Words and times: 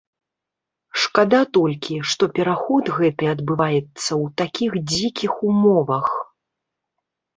Шкада 1.01 1.41
толькі, 1.57 1.97
што 2.13 2.23
пераход 2.39 2.85
гэты 2.97 3.29
адбываецца 3.35 4.01
ў 4.01 4.25
такіх 4.43 4.71
дзікіх 4.93 5.31
умовах. 5.51 6.07